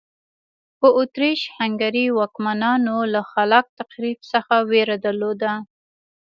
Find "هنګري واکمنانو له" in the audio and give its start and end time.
1.57-3.21